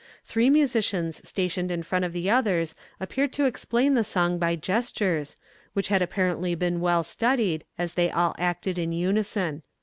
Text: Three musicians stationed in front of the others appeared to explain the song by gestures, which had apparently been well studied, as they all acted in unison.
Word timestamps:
Three 0.25 0.49
musicians 0.49 1.21
stationed 1.29 1.69
in 1.69 1.83
front 1.83 2.05
of 2.05 2.11
the 2.11 2.27
others 2.27 2.73
appeared 2.99 3.31
to 3.33 3.45
explain 3.45 3.93
the 3.93 4.03
song 4.03 4.39
by 4.39 4.55
gestures, 4.55 5.37
which 5.73 5.89
had 5.89 6.01
apparently 6.01 6.55
been 6.55 6.81
well 6.81 7.03
studied, 7.03 7.65
as 7.77 7.93
they 7.93 8.09
all 8.09 8.33
acted 8.39 8.79
in 8.79 8.93
unison. 8.93 9.61